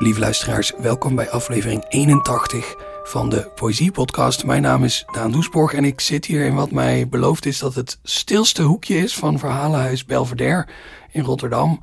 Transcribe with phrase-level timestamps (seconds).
[0.00, 4.44] Lieve luisteraars, welkom bij aflevering 81 van de Poëziepodcast.
[4.44, 7.74] Mijn naam is Daan Doesborg en ik zit hier in wat mij beloofd is dat
[7.74, 10.66] het stilste hoekje is van Verhalenhuis Belvedere
[11.10, 11.80] in Rotterdam.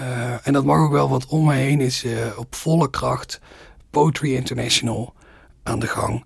[0.00, 3.40] Uh, en dat mag ook wel, want om mij heen is uh, op volle kracht
[3.90, 5.14] Poetry International
[5.62, 6.24] aan de gang.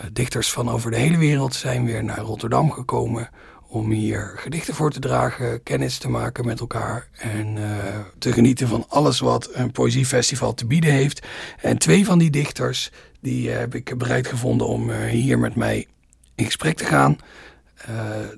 [0.00, 3.28] Uh, dichters van over de hele wereld zijn weer naar Rotterdam gekomen
[3.72, 7.76] om hier gedichten voor te dragen, kennis te maken met elkaar en uh,
[8.18, 11.26] te genieten van alles wat een poëziefestival te bieden heeft.
[11.60, 12.90] En twee van die dichters,
[13.20, 15.86] die uh, heb ik bereid gevonden om uh, hier met mij
[16.34, 17.16] in gesprek te gaan.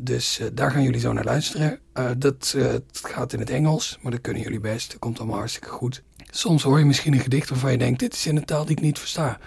[0.01, 1.81] dus daar gaan jullie zo naar luisteren.
[2.19, 2.57] dat
[3.03, 4.91] gaat in het Engels, maar dat kunnen jullie best.
[4.91, 6.03] Dat komt allemaal hartstikke goed.
[6.31, 8.77] Soms hoor je misschien een gedicht waarvan je denkt, dit is in een taal die
[8.77, 9.39] ik niet versta.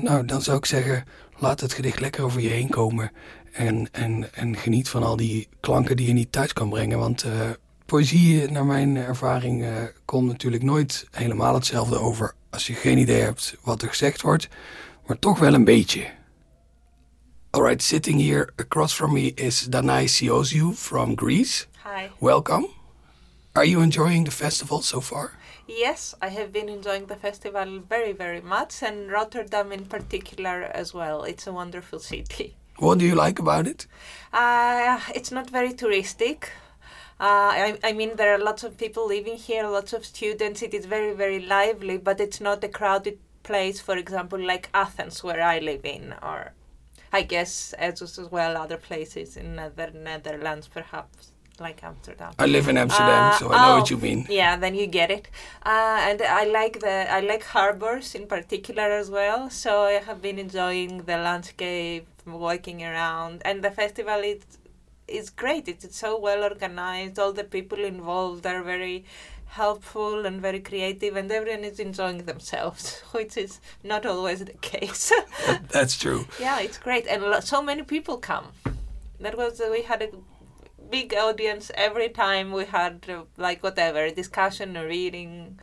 [0.00, 1.04] nou, dan zou ik zeggen,
[1.38, 3.10] laat het gedicht lekker over je heen komen.
[3.54, 6.98] En, en, en geniet van al die klanken die je niet thuis kan brengen.
[6.98, 7.32] Want uh,
[7.86, 9.70] poëzie, naar mijn ervaring, uh,
[10.04, 14.48] komt natuurlijk nooit helemaal hetzelfde over als je geen idee hebt wat er gezegd wordt.
[15.06, 16.06] Maar toch wel een beetje.
[17.50, 21.66] Alright, sitting here across from me is Danai Sioziu from Greece.
[21.84, 22.10] Hi.
[22.18, 22.68] Welcome.
[23.52, 25.30] Are you enjoying the festival so far?
[25.66, 30.92] Yes, I have been enjoying the festival very, very much, and Rotterdam in particular as
[30.92, 31.22] well.
[31.22, 32.56] It's a wonderful city.
[32.78, 33.86] What do you like about it?
[34.32, 36.48] Uh, it's not very touristic.
[37.20, 40.60] Uh, I, I mean, there are lots of people living here, lots of students.
[40.62, 45.22] It is very, very lively, but it's not a crowded place, for example, like Athens,
[45.22, 46.52] where I live in, or
[47.12, 52.32] I guess as as well other places in the Netherlands, perhaps like Amsterdam.
[52.38, 54.26] I live in Amsterdam, Uh, so I know oh, what you mean.
[54.28, 55.28] Yeah, then you get it.
[55.64, 59.50] Uh, and I like the I like harbors in particular as well.
[59.50, 64.42] So I have been enjoying the landscape, walking around, and the festival is
[65.06, 65.68] is great.
[65.68, 67.18] It's, it's so well organized.
[67.18, 69.04] All the people involved are very
[69.46, 75.12] helpful and very creative, and everyone is enjoying themselves, which is not always the case.
[75.70, 76.26] That's true.
[76.40, 78.46] yeah, it's great, and so many people come.
[79.20, 80.08] That was uh, we had a
[80.94, 85.58] big audience every time we had uh, like whatever discussion or reading.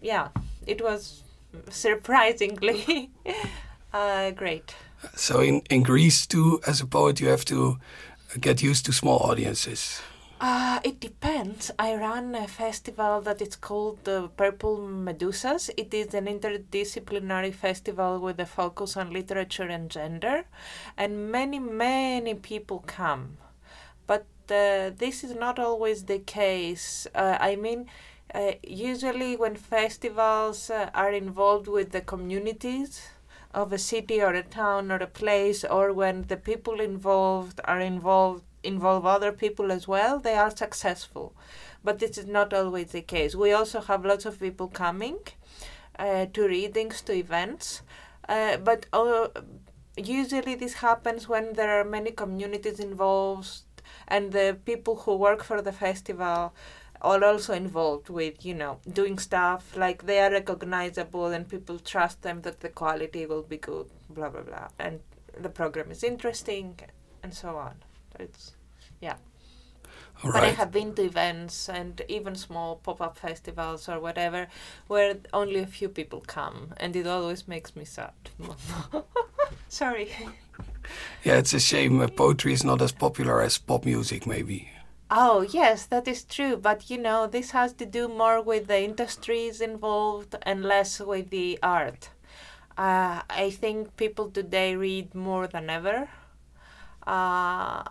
[0.00, 0.28] Yeah,
[0.64, 1.24] it was
[1.70, 3.10] surprisingly
[3.92, 4.76] uh, great.
[5.16, 7.78] So in, in Greece too, as a poet, you have to
[8.40, 10.00] get used to small audiences.
[10.40, 11.72] Uh, it depends.
[11.76, 15.70] I run a festival that is called the Purple Medusas.
[15.76, 20.44] It is an interdisciplinary festival with a focus on literature and gender,
[20.96, 23.38] and many, many people come.
[24.06, 27.06] But uh, this is not always the case.
[27.14, 27.86] Uh, I mean,
[28.34, 33.02] uh, usually when festivals uh, are involved with the communities
[33.52, 37.80] of a city or a town or a place, or when the people involved are
[37.80, 41.34] involved involve other people as well, they are successful.
[41.84, 43.34] But this is not always the case.
[43.34, 45.18] We also have lots of people coming
[45.98, 47.82] uh, to readings, to events,
[48.28, 49.28] uh, but uh,
[49.96, 53.63] usually this happens when there are many communities involved
[54.08, 56.52] and the people who work for the festival
[57.02, 62.22] are also involved with you know doing stuff like they are recognizable and people trust
[62.22, 65.00] them that the quality will be good blah blah blah and
[65.40, 66.78] the program is interesting
[67.22, 67.76] and so on.
[68.18, 68.52] It's
[69.00, 69.16] yeah.
[70.22, 74.46] All but I have been to events and even small pop-up festivals or whatever
[74.86, 78.12] where only a few people come and it always makes me sad
[79.68, 80.10] sorry
[81.24, 84.68] Yeah, it's a shame uh, poetry is not as popular as pop music, maybe.
[85.10, 86.56] Oh, yes, that is true.
[86.56, 91.30] But you know, this has to do more with the industries involved and less with
[91.30, 92.10] the art.
[92.76, 96.08] Uh, I think people today read more than ever.
[97.06, 97.82] Uh,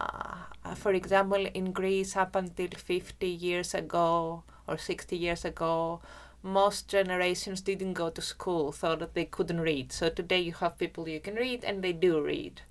[0.76, 6.02] for example, in Greece, up until 50 years ago or 60 years ago,
[6.44, 9.92] most generations didn't go to school, thought that they couldn't read.
[9.92, 12.62] So today you have people you can read, and they do read.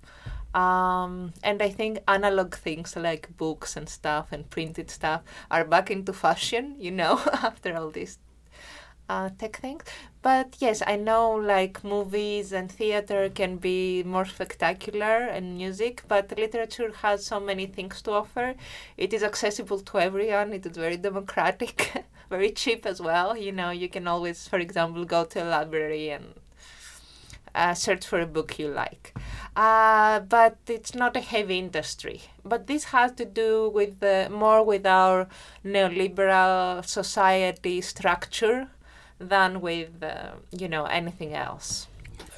[0.53, 5.89] Um, and I think analog things like books and stuff and printed stuff are back
[5.89, 8.19] into fashion, you know, after all these
[9.09, 9.83] uh, tech things.
[10.21, 16.37] But yes, I know like movies and theater can be more spectacular and music, but
[16.37, 18.55] literature has so many things to offer.
[18.97, 23.37] It is accessible to everyone, it is very democratic, very cheap as well.
[23.37, 26.25] You know, you can always, for example, go to a library and
[27.53, 29.13] uh, search for a book you like.
[29.55, 32.21] Uh, but it's not a heavy industry.
[32.43, 35.27] But this has to do with the, more with our
[35.63, 38.59] neoliberal society structure
[39.19, 40.31] than with uh,
[40.61, 41.87] you know anything else.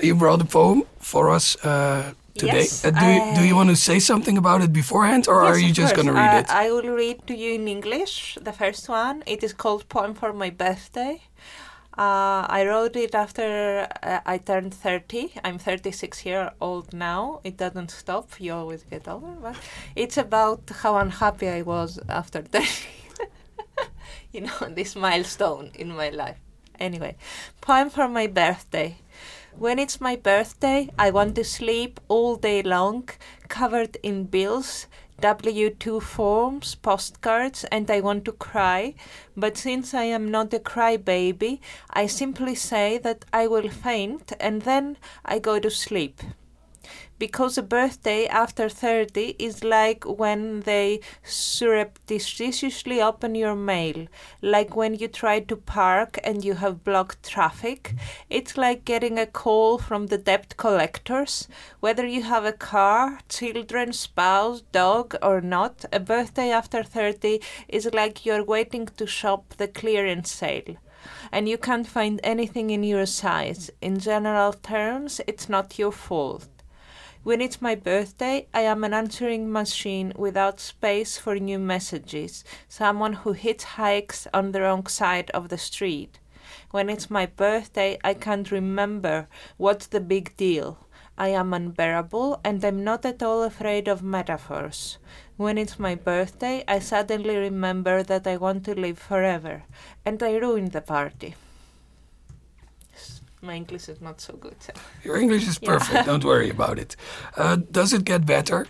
[0.02, 2.58] You brought a poem for us uh, today.
[2.60, 5.58] Yes, uh, do, you, do you want to say something about it beforehand, or are
[5.58, 6.50] you just going to read Uh, it?
[6.50, 9.24] I will read to you in English the first one.
[9.26, 11.22] It is called Poem for My Birthday.
[11.98, 15.32] Uh, I wrote it after uh, I turned 30.
[15.46, 17.40] I'm 36 year old now.
[17.44, 18.28] It doesn't stop.
[18.40, 19.56] You always get older, but
[19.96, 22.68] it's about how unhappy I was after 30.
[24.34, 26.38] you know, this milestone in my life.
[26.80, 27.16] Anyway,
[27.62, 28.98] poem for my birthday.
[29.58, 33.08] When it's my birthday, I want to sleep all day long,
[33.48, 34.88] covered in bills,
[35.22, 38.96] W 2 forms, postcards, and I want to cry.
[39.38, 44.64] But since I am not a crybaby, I simply say that I will faint and
[44.64, 46.22] then I go to sleep
[47.18, 54.08] because a birthday after 30 is like when they surreptitiously open your mail,
[54.42, 57.94] like when you try to park and you have blocked traffic.
[58.30, 61.48] It's like getting a call from the debt collectors.
[61.80, 67.90] Whether you have a car, children, spouse, dog, or not, a birthday after 30 is
[67.94, 70.76] like you're waiting to shop the clearance sale
[71.32, 73.70] and you can't find anything in your size.
[73.82, 76.55] In general terms, it's not your fault.
[77.26, 83.14] When it's my birthday, I am an answering machine without space for new messages, someone
[83.14, 86.20] who hitchhikes on the wrong side of the street.
[86.70, 89.28] When it's my birthday, I can't remember
[89.58, 90.78] what's the big deal.
[91.18, 95.00] I am unbearable and I'm not at all afraid of metaphors.
[95.36, 99.64] When it's my birthday, I suddenly remember that I want to live forever,
[100.06, 101.34] and I ruin the party
[103.46, 104.56] my English is not so good.
[104.60, 104.74] So.
[105.04, 105.94] Your English is perfect.
[105.94, 106.04] Yeah.
[106.04, 106.96] Don't worry about it.
[107.38, 108.68] Uh, does it get better?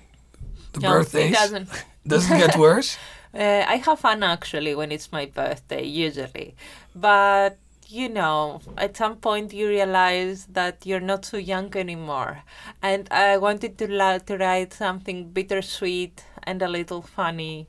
[0.73, 1.31] The no, birthdays.
[1.31, 1.69] It doesn't.
[2.07, 2.97] does it get worse?
[3.33, 6.55] Uh, I have fun actually when it's my birthday, usually,
[6.95, 7.57] but
[7.87, 12.43] you know, at some point you realize that you're not so young anymore.
[12.81, 17.67] And I wanted to la- to write something bittersweet and a little funny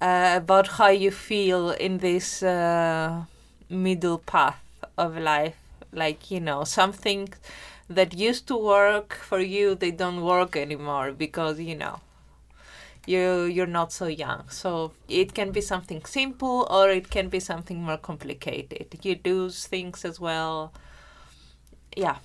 [0.00, 3.24] uh, about how you feel in this uh,
[3.68, 4.60] middle path
[4.98, 5.59] of life
[5.92, 7.28] like you know something
[7.88, 12.00] that used to work for you they don't work anymore because you know
[13.06, 14.48] you you're not so young.
[14.48, 18.86] So it can be something simple or it can be something more complicated.
[19.02, 20.72] You do things as well.
[21.96, 22.16] Yeah.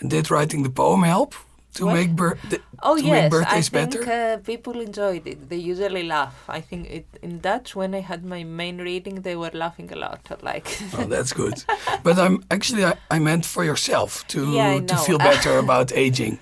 [0.00, 1.34] And did writing the poem help
[1.76, 1.94] to what?
[1.94, 2.38] make bir-
[2.82, 4.34] oh to yes, make birthdays I think better?
[4.34, 5.48] Uh, people enjoyed it.
[5.48, 6.36] They usually laugh.
[6.48, 9.96] I think it, in Dutch when I had my main reading, they were laughing a
[9.96, 10.20] lot.
[10.42, 10.68] Like
[10.98, 11.64] oh, that's good.
[12.02, 16.38] But I'm actually I, I meant for yourself to yeah, to feel better about aging.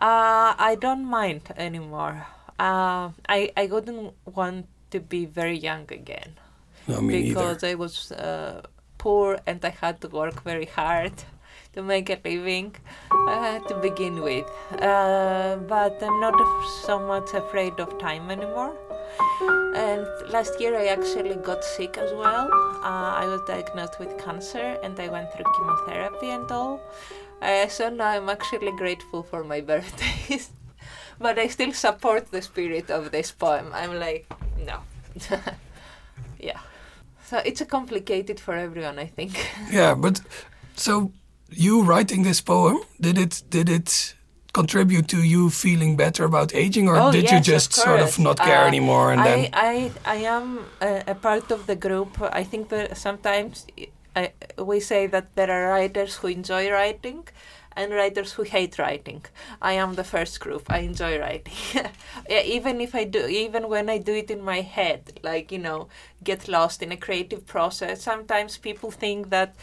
[0.00, 2.26] Uh, I don't mind anymore.
[2.58, 6.30] Uh, I I wouldn't want to be very young again.
[6.86, 7.72] No, me because neither.
[7.72, 8.62] I was uh,
[8.98, 11.12] poor and I had to work very hard
[11.74, 12.74] to make a living
[13.10, 14.46] uh, to begin with.
[14.80, 16.34] Uh, but I'm not
[16.84, 18.74] so much afraid of time anymore.
[19.74, 22.48] And last year I actually got sick as well.
[22.82, 26.80] Uh, I was diagnosed with cancer and I went through chemotherapy and all.
[27.42, 30.50] Uh, so now I'm actually grateful for my birthdays.
[31.18, 33.70] but I still support the spirit of this poem.
[33.72, 34.26] I'm like,
[34.64, 34.78] no.
[36.38, 36.60] yeah.
[37.26, 39.32] So it's a complicated for everyone, I think.
[39.70, 40.20] yeah, but
[40.76, 41.10] so
[41.50, 44.14] you writing this poem did it did it
[44.52, 48.00] contribute to you feeling better about aging or oh, did yes, you just of sort
[48.00, 51.66] of not care uh, anymore and I, then I I am a, a, part of
[51.66, 53.66] the group I think that sometimes
[54.14, 57.26] I, we say that there are writers who enjoy writing
[57.76, 59.24] and writers who hate writing.
[59.60, 60.64] I am the first group.
[60.68, 61.54] I enjoy writing.
[62.28, 65.58] yeah, even if I do, even when I do it in my head, like, you
[65.58, 65.88] know,
[66.22, 69.54] get lost in a creative process, sometimes people think that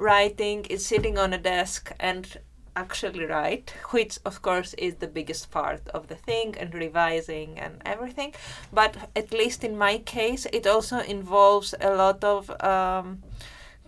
[0.00, 2.38] writing is sitting on a desk and
[2.74, 7.82] actually write, which of course is the biggest part of the thing, and revising and
[7.84, 8.32] everything.
[8.72, 13.22] But at least in my case, it also involves a lot of um,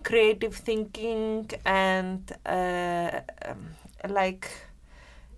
[0.03, 3.69] creative thinking and uh, um,
[4.09, 4.47] like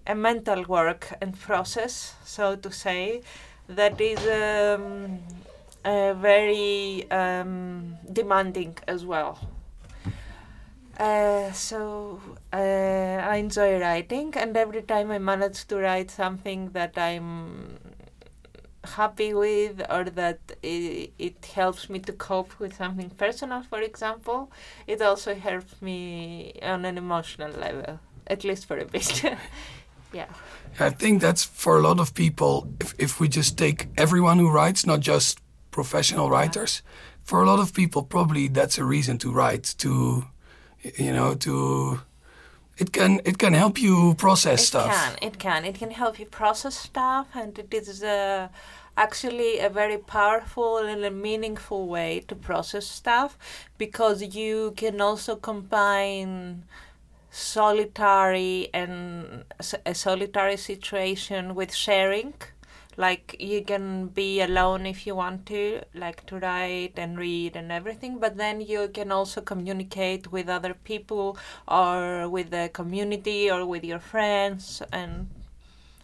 [0.08, 3.22] a mental work and process, so to say,
[3.68, 5.20] that is um,
[5.84, 9.40] uh, very um, demanding as well.
[10.98, 12.22] Uh, so
[12.54, 17.78] uh, I enjoy writing, and every time I manage to write something that I'm
[18.86, 24.52] happy with or that it, it helps me to cope with something personal, for example,
[24.88, 29.24] it also helps me on an emotional level, at least for a bit.
[30.14, 30.28] yeah.
[30.80, 34.50] I think that's for a lot of people, if, if we just take everyone who
[34.50, 35.40] writes, not just
[35.72, 36.82] professional writers,
[37.22, 40.26] for a lot of people, probably that's a reason to write, to
[40.98, 42.00] you know, to
[42.78, 44.92] it can it can help you process it stuff.
[44.92, 48.48] can it can it can help you process stuff and it is uh,
[48.98, 53.38] actually a very powerful and a meaningful way to process stuff
[53.78, 56.64] because you can also combine
[57.32, 59.44] solitary and
[59.86, 62.34] a solitary situation with sharing
[62.98, 67.72] like you can be alone if you want to like to write and read and
[67.72, 71.38] everything but then you can also communicate with other people
[71.68, 75.28] or with the community or with your friends and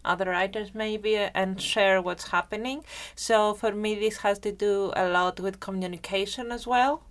[0.03, 2.83] other writers maybe and share what's happening.
[3.15, 7.03] So for me this has to do a lot with communication as well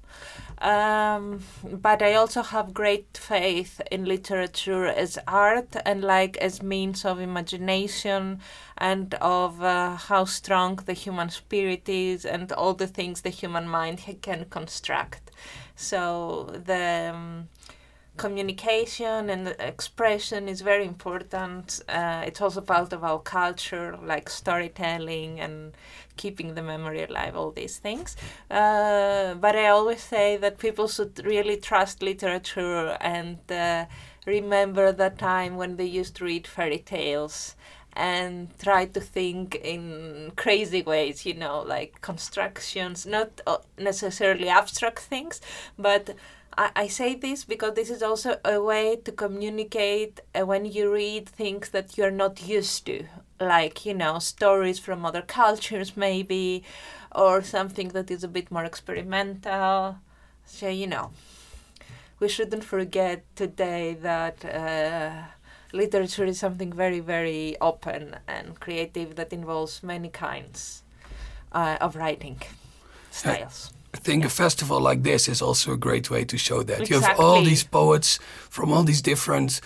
[0.60, 7.04] um, but I also have great faith in literature as art and like as means
[7.04, 8.40] of imagination
[8.76, 13.66] and of uh, how strong the human spirit is and all the things the human
[13.68, 15.30] mind can construct.
[15.76, 17.48] So the um,
[18.20, 21.80] communication and expression is very important.
[21.88, 25.72] Uh, it's also part of our culture, like storytelling and
[26.18, 28.16] keeping the memory alive, all these things.
[28.50, 33.86] Uh, but I always say that people should really trust literature and uh,
[34.26, 37.56] remember the time when they used to read fairy tales
[37.94, 44.98] and try to think in crazy ways, you know, like constructions, not uh, necessarily abstract
[44.98, 45.40] things,
[45.78, 46.14] but
[46.56, 50.92] I, I say this because this is also a way to communicate uh, when you
[50.92, 53.04] read things that you're not used to,
[53.40, 56.62] like, you know, stories from other cultures, maybe,
[57.12, 59.98] or something that is a bit more experimental.
[60.44, 61.12] So, you know,
[62.18, 64.44] we shouldn't forget today that.
[64.44, 65.10] Uh,
[65.72, 70.82] literature is something very, very open and creative that involves many kinds
[71.52, 72.40] uh, of writing
[73.10, 73.72] styles.
[73.94, 76.80] I think a festival like this is also a great way to show that.
[76.80, 76.96] Exactly.
[76.96, 78.18] You have all these poets
[78.48, 79.60] from all these different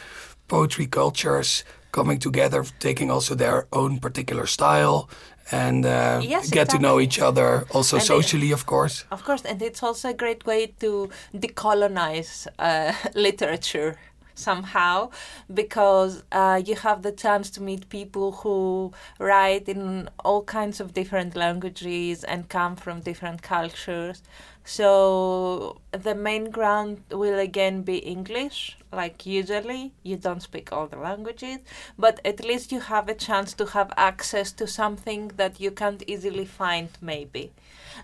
[0.49, 5.09] poetry cultures coming together, taking also their own particular style
[5.51, 9.05] and uh, Yes, get to know each other, also And it- socially, of course.
[9.11, 13.97] Of course, and it's also a great way to decolonize uh, literature
[14.35, 15.11] somehow
[15.53, 20.95] because uh, you have the chance to meet people who write in all kinds of
[20.95, 24.23] different languages and come from different cultures.
[24.65, 30.97] So the main ground will again be English, like usually you don't speak all the
[30.97, 31.59] languages,
[31.99, 36.03] but at least you have a chance to have access to something that you can't
[36.07, 37.53] easily find, maybe.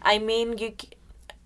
[0.03, 0.75] I mean, you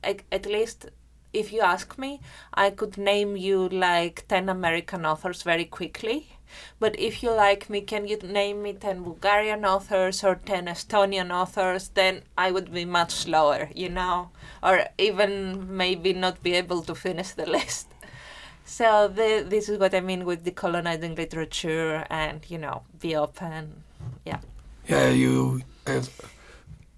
[0.03, 0.91] at least
[1.35, 2.21] if you ask me,
[2.55, 6.29] I could name you like 10 American authors very quickly.
[6.79, 11.33] But if you like me, can you name me 10 Bulgarian authors or 10 Estonian
[11.33, 11.89] authors?
[11.89, 14.31] Then I would be much slower, you know,
[14.63, 17.89] or even maybe not be able to finish the list.
[18.65, 23.83] So the, this is what I mean with decolonizing literature and, you know, be open.
[24.25, 24.39] Yeah,
[24.89, 26.01] Yeah, you uh,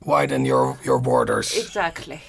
[0.04, 1.56] widen your, your borders.
[1.56, 2.20] exactly.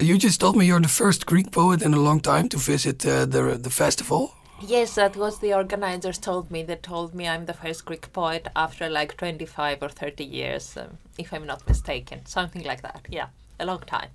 [0.00, 3.04] You just told me you're the first Greek poet in a long time to visit
[3.04, 4.30] uh, the the festival.
[4.60, 6.64] Yes, that was the organizers told me.
[6.64, 10.98] They told me I'm the first Greek poet after like 25 or 30 years, um,
[11.18, 12.26] if I'm not mistaken.
[12.26, 13.00] Something like that.
[13.08, 13.26] Yeah,
[13.60, 14.08] a long time.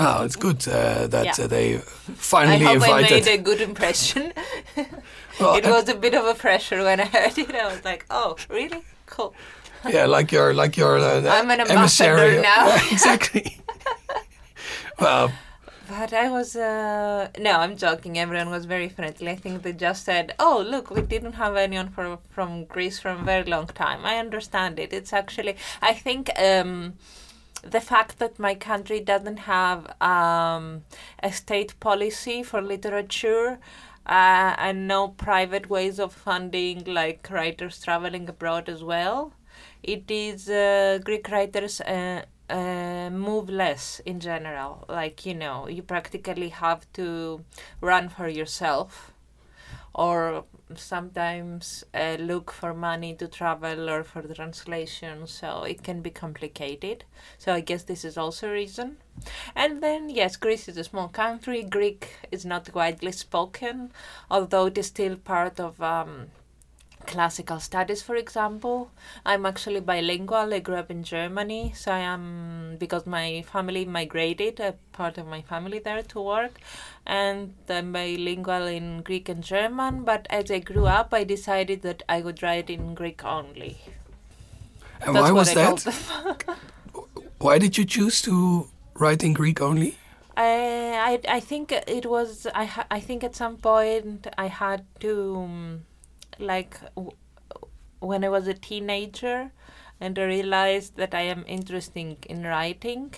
[0.00, 1.44] Oh, it's good uh, that Yeah.
[1.44, 1.80] uh, they I
[2.16, 4.32] finally hope I made a good impression.
[5.40, 7.54] Well, it was a bit of a pressure when I heard it.
[7.54, 8.82] I was like, oh, really?
[9.06, 9.34] Cool.
[9.88, 10.98] yeah, like your like your.
[10.98, 12.40] Uh, I'm an emissary.
[12.42, 12.76] now.
[12.92, 13.56] Exactly.
[15.00, 15.32] well,
[15.88, 18.18] But I was, uh, no, I'm joking.
[18.18, 19.30] Everyone was very friendly.
[19.30, 23.10] I think they just said, oh, look, we didn't have anyone for, from Greece for
[23.10, 24.04] a very long time.
[24.04, 24.92] I understand it.
[24.92, 26.94] It's actually, I think um,
[27.62, 30.84] the fact that my country doesn't have um,
[31.22, 33.58] a state policy for literature
[34.06, 39.32] uh, and no private ways of funding, like writers traveling abroad as well,
[39.82, 44.84] it is uh, Greek writers uh, uh, move less in general.
[44.88, 47.44] Like, you know, you practically have to
[47.80, 49.12] run for yourself
[49.94, 50.44] or
[50.74, 55.26] sometimes uh, look for money to travel or for translation.
[55.26, 57.04] So it can be complicated.
[57.38, 58.98] So I guess this is also a reason.
[59.56, 61.62] And then, yes, Greece is a small country.
[61.62, 63.92] Greek is not widely spoken,
[64.30, 65.80] although it is still part of.
[65.82, 66.28] Um,
[67.06, 68.90] classical studies, for example.
[69.24, 70.52] I'm actually bilingual.
[70.54, 75.26] I grew up in Germany, so I am because my family migrated, a part of
[75.26, 76.60] my family there to work,
[77.06, 80.04] and I'm bilingual in Greek and German.
[80.04, 83.78] But as I grew up, I decided that I would write in Greek only.
[85.00, 86.56] and That's why was that?
[87.38, 89.98] Why did you choose to write in Greek only?
[90.36, 95.36] I, I I think it was I I think at some point I had to
[95.36, 95.84] um,
[96.38, 97.16] like w-
[98.00, 99.52] when I was a teenager
[100.00, 103.14] and I realized that I am interested in writing.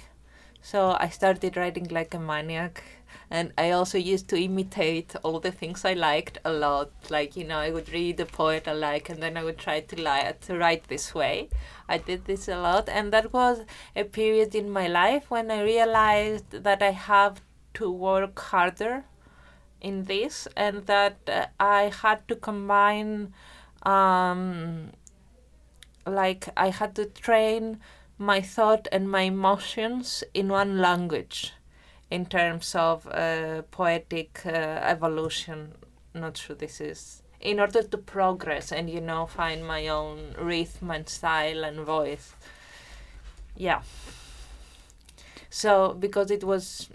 [0.60, 2.82] So I started writing like a maniac
[3.30, 6.90] and I also used to imitate all the things I liked a lot.
[7.10, 9.80] Like you know I would read a poet I like and then I would try
[9.80, 11.48] to, li- to write this way.
[11.88, 15.62] I did this a lot and that was a period in my life when I
[15.62, 17.42] realized that I have
[17.74, 19.04] to work harder
[19.84, 23.34] in this and that uh, I had to combine
[23.82, 24.92] um,
[26.06, 27.80] like I had to train
[28.16, 31.52] my thought and my emotions in one language
[32.10, 35.74] in terms of uh, poetic uh, evolution.
[36.14, 40.90] Not sure this is in order to progress and you know find my own rhythm
[40.90, 42.34] and style and voice.
[43.54, 43.82] Yeah.
[45.50, 46.88] So because it was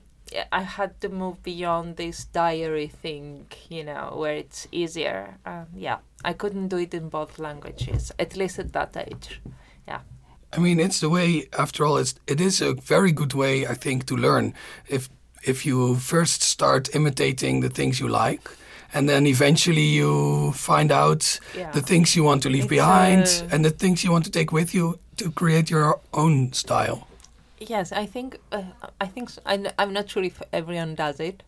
[0.51, 5.37] I had to move beyond this diary thing, you know, where it's easier.
[5.45, 9.41] Uh, yeah, I couldn't do it in both languages, at least at that age.
[9.87, 10.01] Yeah.
[10.53, 11.47] I mean, it's the way.
[11.57, 14.53] After all, it's it is a very good way, I think, to learn.
[14.87, 15.09] If
[15.43, 18.49] if you first start imitating the things you like,
[18.93, 21.71] and then eventually you find out Yeah.
[21.71, 24.31] the things you want to leave It's, behind uh, and the things you want to
[24.31, 27.07] take with you to create your own style.
[27.59, 28.63] Yes, I think uh,
[28.99, 29.41] I think so.
[29.45, 31.43] I, I'm not sure if everyone does it,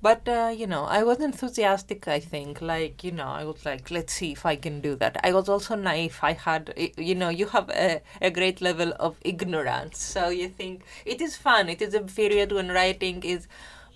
[0.00, 2.08] but uh, you know, I was enthusiastic.
[2.08, 5.18] I think, like you know, I was like, let's see if I can do that.
[5.24, 6.18] I was also naive.
[6.22, 10.84] I had, you know, you have a, a great level of ignorance, so you think
[11.04, 11.68] it is fun.
[11.68, 13.46] It is a period when writing is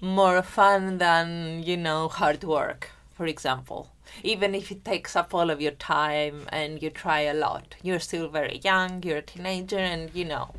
[0.01, 2.91] more fun than you know hard work.
[3.15, 3.91] For example,
[4.23, 8.01] even if it takes up all of your time and you try a lot, you're
[8.01, 9.03] still very young.
[9.03, 10.55] You're a teenager, and you know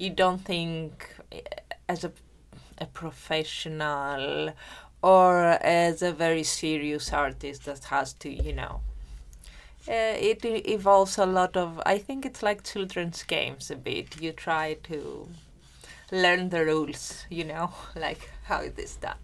[0.00, 1.40] you don't think eh,
[1.88, 2.12] as a,
[2.78, 4.54] a professional
[5.02, 8.80] or as a very serious artist that has to, you know.
[9.88, 11.80] Uh, it e- involves a lot of.
[11.86, 14.20] I think it's like children's games a bit.
[14.20, 15.28] You try to
[16.12, 19.16] learn the rules, you know, like how it is done.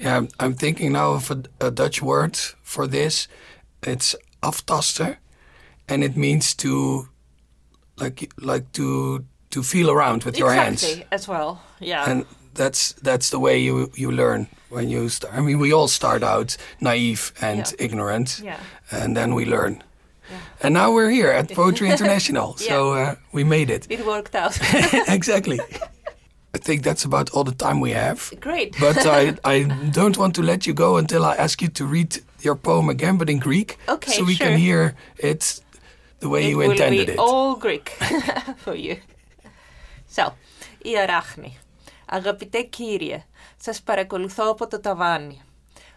[0.00, 3.28] Yeah, I'm- thinking now of a, a Dutch word for this.
[3.82, 5.16] It's aftasten,
[5.88, 7.08] and it means to,
[8.00, 10.82] like, like to to feel around with your hands.
[10.82, 11.58] exactly, as well.
[11.80, 12.10] Yeah.
[12.10, 15.34] and that's that's the way you you learn when you start.
[15.34, 17.84] I mean, we all start out naive and Yeah.
[17.86, 18.58] ignorant, yeah.
[18.90, 19.82] and then we learn.
[20.30, 20.38] Yeah.
[20.62, 24.58] And now we're here at Poetry International, so uh, we made it It worked out.
[25.08, 25.60] exactly.
[26.54, 28.32] I think that's about all the time we have.
[28.40, 28.76] Great.
[28.80, 32.22] But I, I don't want to let you go until I ask you to read
[32.42, 34.46] your poem again, but in Greek, Okay, so we sure.
[34.46, 35.60] can hear it
[36.24, 37.18] the way it you will intended be it.
[37.18, 37.86] all Greek
[38.64, 38.96] for you.
[40.16, 40.32] So,
[40.82, 41.58] η αράχνη.
[42.06, 43.24] Αγαπητέ κύριε,
[43.56, 45.42] σας παρακολουθώ από το ταβάνι.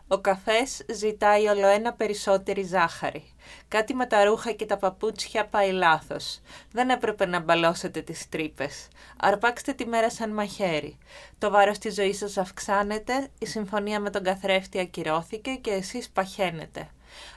[0.07, 3.23] Ο καφές ζητάει ολοένα περισσότερη ζάχαρη.
[3.67, 6.41] Κάτι με τα ρούχα και τα παπούτσια πάει λάθος.
[6.71, 8.87] Δεν έπρεπε να μπαλώσετε τις τρύπες.
[9.17, 10.97] Αρπάξτε τη μέρα σαν μαχαίρι.
[11.37, 16.89] Το βάρος της ζωής σας αυξάνεται, η συμφωνία με τον καθρέφτη ακυρώθηκε και εσείς παχαίνετε.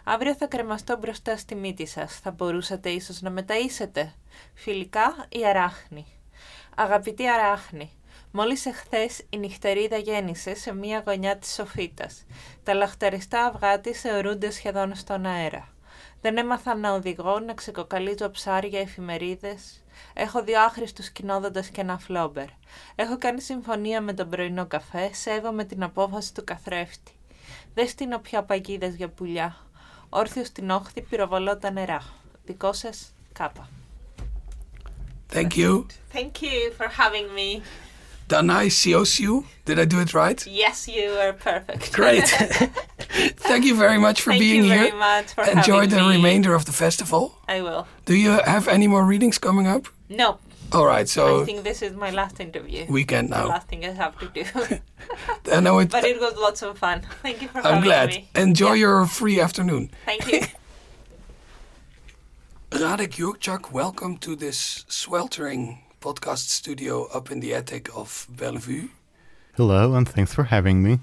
[0.04, 2.18] Αύριο θα κρεμαστώ μπροστά στη μύτη σας.
[2.18, 4.12] Θα μπορούσατε ίσως να μεταΐσετε.
[4.54, 6.06] Φιλικά η αράχνη.
[6.76, 7.90] Αγαπητή αράχνη,
[8.30, 12.26] μόλις εχθές η νυχτερίδα γέννησε σε μία γωνιά της σοφίτας.
[12.62, 15.68] Τα λαχταριστά αυγά της θεωρούνται σχεδόν στον αέρα.
[16.20, 19.84] Δεν έμαθα να οδηγώ, να ξεκοκαλίζω ψάρια, εφημερίδες.
[20.14, 22.46] Έχω δύο άχρηστους κοινόδοντας και ένα φλόμπερ.
[22.94, 27.12] Έχω κάνει συμφωνία με τον πρωινό καφέ, σέβομαι την απόφαση του καθρέφτη.
[27.74, 29.56] Δεν στείνω πια παγίδες για πουλιά.
[30.10, 32.02] Όρθιο στην όχθη πυροβολώ τα νερά.
[32.44, 32.88] Δικό σα
[33.44, 33.68] κάπα.
[35.32, 35.86] Thank you.
[36.12, 37.62] Thank you for having me.
[38.28, 40.40] Danae Sioziou, did I do it right?
[40.46, 41.92] Yes, you are perfect.
[42.00, 42.28] Great.
[43.48, 44.84] Thank you very much for Thank being here.
[44.84, 46.08] Thank you very much for Enjoy the me.
[46.16, 47.22] remainder of the festival.
[47.48, 47.82] I will.
[48.10, 49.84] Do you have any more readings coming up?
[50.08, 50.28] No,
[50.72, 52.86] all right, so I think this is my last interview.
[52.88, 53.48] weekend The now.
[53.48, 54.44] last thing I have to do.
[55.46, 55.90] And I know it.
[55.96, 57.02] but it was lots of fun.
[57.22, 58.08] Thank you for I'm having glad.
[58.10, 58.28] me.
[58.34, 58.80] Enjoy Yeah.
[58.86, 59.90] your free afternoon.
[60.06, 60.40] Thank you.
[62.70, 68.88] Radek Jurczak, welcome to this sweltering podcast studio up in the attic of Bellevue.
[69.56, 71.00] Hello, and thanks for having me.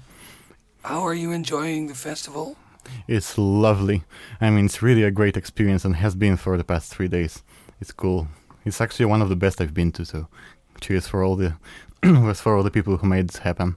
[0.82, 2.56] How are you enjoying the festival?
[3.06, 4.02] It's lovely.
[4.40, 7.42] I mean, it's really a great experience and has been for the past three days.
[7.80, 8.28] It's cool.
[8.68, 10.04] It's actually one of the best I've been to.
[10.04, 10.28] So,
[10.80, 11.54] cheers for all the,
[12.34, 13.76] for all the people who made this happen.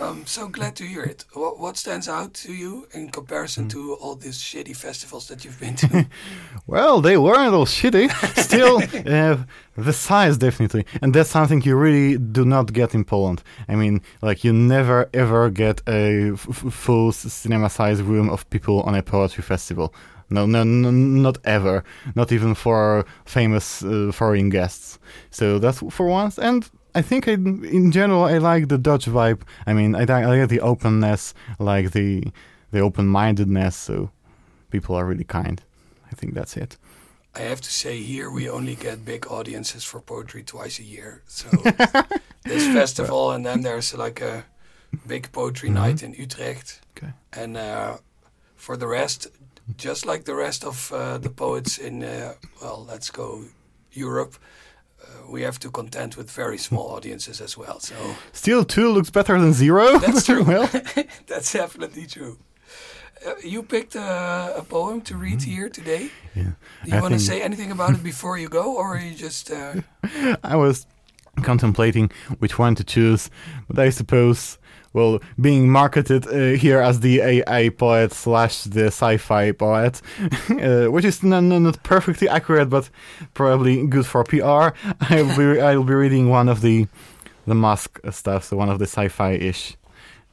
[0.00, 1.24] I'm so glad to hear it.
[1.34, 5.58] What, what stands out to you in comparison to all these shitty festivals that you've
[5.60, 6.06] been to?
[6.66, 8.10] Well, they weren't all shitty.
[8.42, 9.36] Still, uh,
[9.76, 13.42] the size definitely, and that's something you really do not get in Poland.
[13.68, 18.82] I mean, like you never ever get a f- f- full cinema-sized room of people
[18.82, 19.94] on a poetry festival.
[20.30, 21.84] No, no, no, not ever.
[22.14, 24.98] Not even for famous uh, foreign guests.
[25.30, 29.42] So that's for once, and I think I, in general I like the Dutch vibe.
[29.66, 32.22] I mean, I, I like the openness, like the
[32.72, 33.76] the open-mindedness.
[33.76, 34.10] So
[34.70, 35.60] people are really kind.
[36.12, 36.76] I think that's it.
[37.36, 41.22] I have to say, here we only get big audiences for poetry twice a year.
[41.26, 41.48] So
[42.44, 44.44] this festival, and then there's like a
[45.06, 45.74] big poetry Mhm.
[45.74, 46.80] night in Utrecht.
[46.96, 47.12] Okay.
[47.32, 47.96] And uh,
[48.56, 49.26] for the rest,
[49.76, 53.44] just like the rest of uh, the poets in, uh, well, let's go
[53.92, 54.36] Europe,
[55.02, 57.80] uh, we have to contend with very small audiences as well.
[57.80, 57.94] So
[58.32, 59.98] Still, two looks better than zero.
[59.98, 60.42] That's true.
[60.52, 60.70] well,
[61.26, 62.38] that's definitely true.
[63.26, 66.10] Uh, you picked uh, a poem to read here today.
[66.34, 66.52] yeah.
[66.84, 69.50] Do you want to say anything about it before you go, or are you just?
[69.50, 69.80] Uh,
[70.44, 70.86] I was
[71.42, 73.30] contemplating which one to choose,
[73.68, 74.58] but I suppose,
[74.94, 80.00] well, being marketed uh, here as the AI poet slash the sci-fi poet,
[80.50, 82.88] uh, which is not, not perfectly accurate, but
[83.34, 84.38] probably good for PR.
[85.10, 86.86] I'll be I'll be reading one of the
[87.46, 89.76] the Musk stuff, so one of the sci-fi-ish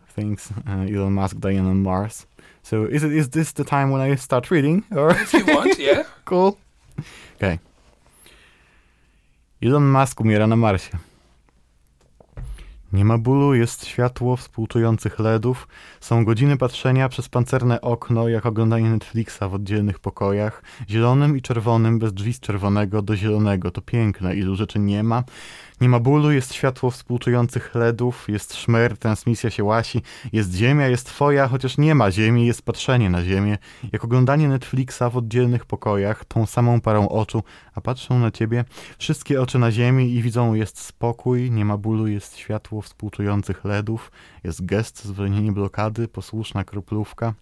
[0.10, 0.52] things.
[0.68, 2.28] Uh, Elon Musk dying on Mars.
[2.64, 5.10] So is it is this the time when I start reading, or?
[5.12, 6.04] if you want, yeah.
[6.24, 6.58] Cool.
[7.38, 7.60] Okay.
[9.62, 10.94] Elon Musk umiera na Marsie.
[12.94, 15.68] Nie ma bólu, jest światło współczujących LEDów,
[16.00, 22.00] są godziny patrzenia przez pancerne okno, jak oglądanie Netflixa w oddzielnych pokojach, zielonym i czerwonym,
[22.00, 23.72] bez drzwi z czerwonego do zielonego.
[23.72, 25.24] To piękne, ilu rzeczy nie ma.
[25.82, 30.02] Nie ma bólu, jest światło współczujących LEDów, jest szmer, transmisja się łasi,
[30.34, 33.58] jest ziemia, jest twoja, chociaż nie ma ziemi, jest patrzenie na ziemię,
[33.92, 37.44] jak oglądanie Netflixa w oddzielnych pokojach, tą samą parą oczu,
[37.76, 38.66] a patrzą na ciebie
[38.98, 44.12] wszystkie oczy na ziemi i widzą, jest spokój, nie ma bólu, jest światło współczujących LEDów,
[44.44, 47.34] jest gest, zwolnienie blokady, posłuszna kroplówka,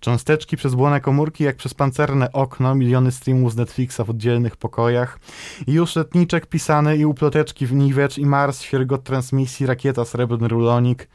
[0.00, 5.18] cząsteczki przez błone komórki, jak przez pancerne okno, miliony streamów z Netflixa w oddzielnych pokojach,
[5.66, 11.08] i już letniczek pisany i uploteczki w niwecz i Mars, świergot transmisji, rakieta, srebrny rulonik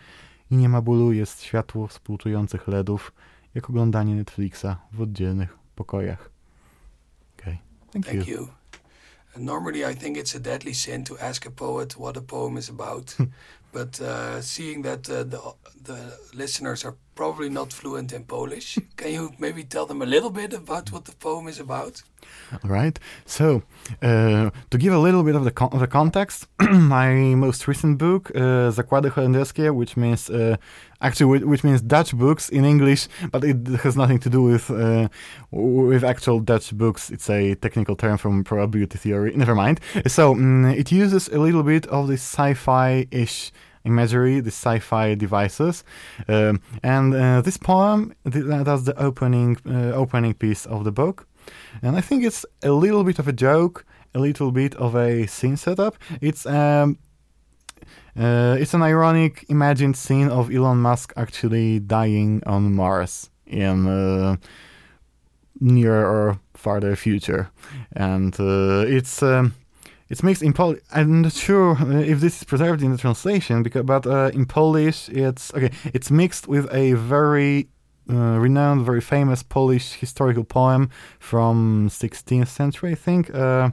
[0.51, 3.11] i nie ma bólu, jest światło współczujących LEDów,
[3.55, 6.29] jak oglądanie Netflixa w oddzielnych pokojach.
[7.39, 7.57] Okay.
[7.91, 8.35] Thank, Thank you.
[8.35, 8.62] you.
[9.37, 12.69] Normally, I think it's a deadly sin to ask a poet what a poem is
[12.69, 13.15] about.
[13.73, 15.39] but uh, seeing that uh, the
[15.83, 20.29] the listeners are probably not fluent in Polish, can you maybe tell them a little
[20.29, 22.03] bit about what the poem is about?
[22.63, 22.99] All right.
[23.25, 23.63] So,
[24.01, 28.31] uh, to give a little bit of the, con- the context, my most recent book,
[28.35, 30.55] uh, Zakłady Holenderskie, which means uh,
[31.03, 35.09] actually which, means Dutch books in English, but it has nothing to do with uh,
[35.51, 37.11] with actual Dutch books.
[37.11, 39.33] It's a technical term from probability theory.
[39.35, 39.79] Never mind.
[40.07, 43.51] So mm, it uses a little bit of this sci-fi-ish
[43.85, 45.83] imagery, the sci-fi devices,
[46.27, 51.27] um, and uh, this poem th- that's the opening uh, opening piece of the book.
[51.81, 53.85] And I think it's a little bit of a joke,
[54.15, 55.97] a little bit of a scene setup.
[56.21, 56.97] It's um,
[58.17, 64.35] uh, it's an ironic, imagined scene of Elon Musk actually dying on Mars in uh,
[65.59, 67.49] near or farther future,
[67.93, 69.23] and uh, it's.
[69.23, 69.55] Um,
[70.09, 70.79] it's mixed in Polish.
[70.91, 75.09] I'm not sure if this is preserved in the translation, because but uh, in Polish
[75.09, 75.71] it's okay.
[75.85, 77.69] It's mixed with a very
[78.09, 83.69] uh, renowned, very famous Polish historical poem from 16th century, I think, uh,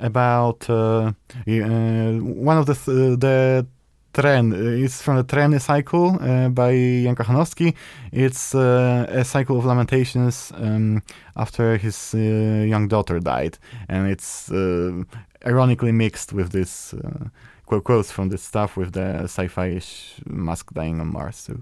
[0.00, 1.12] about uh,
[1.46, 2.12] uh,
[2.46, 3.66] one of the th- the
[4.12, 4.52] Tren.
[4.52, 6.72] uh, It's from the Treny cycle uh, by
[7.04, 7.74] Jan Kochanowski.
[8.12, 11.02] It's uh, a cycle of lamentations um,
[11.36, 13.58] after his uh, young daughter died,
[13.88, 15.04] and it's uh,
[15.46, 17.28] ironically mixed with this uh,
[17.66, 21.36] quote quotes from this stuff with the sci-fi-ish Musk dying on Mars.
[21.36, 21.52] So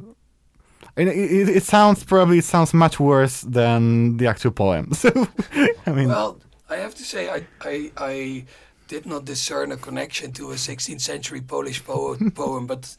[0.97, 4.91] it, it, it sounds probably it sounds much worse than the actual poem.
[4.95, 5.11] So
[5.87, 6.39] I mean, Well,
[6.71, 8.45] I have to say, I, I, I
[8.89, 12.97] did not discern a connection to a 16th century Polish po- poem, but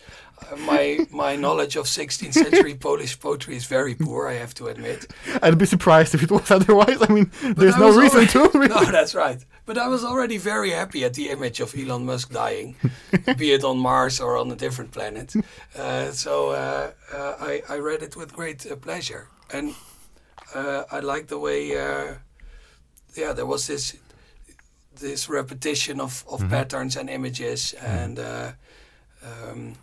[0.51, 4.27] uh, my my knowledge of 16th century Polish poetry is very poor.
[4.27, 5.07] I have to admit.
[5.43, 6.99] I'd be surprised if it was otherwise.
[7.01, 8.59] I mean, But there's I no reason already- to.
[8.59, 8.67] Really.
[8.85, 9.43] No, that's right.
[9.65, 12.75] But I was already very happy at the image of Elon Musk dying,
[13.37, 15.33] be it on Mars or on a different planet.
[15.77, 19.75] Uh, so uh, uh, I, I read it with great uh, pleasure, and
[20.55, 21.61] uh, I like the way.
[23.15, 23.97] Yeah, there was this
[24.99, 28.51] this repetition of, of patterns and images, and uh,
[29.23, 29.75] um,